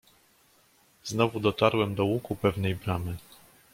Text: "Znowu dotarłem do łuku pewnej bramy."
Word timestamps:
"Znowu 1.03 1.39
dotarłem 1.39 1.95
do 1.95 2.05
łuku 2.05 2.35
pewnej 2.35 2.75
bramy." 2.75 3.15